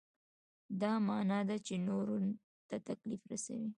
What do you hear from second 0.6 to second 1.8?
دا معنا ده چې